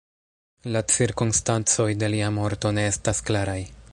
[0.75, 3.61] La cirkonstancoj de lia morto ne estas klaraj.